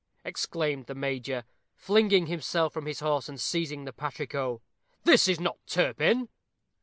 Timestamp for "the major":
0.87-1.43